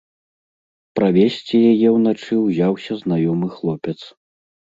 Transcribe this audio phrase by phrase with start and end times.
[0.99, 3.97] Правесці яе ўначы ўзяўся знаёмы хлопец.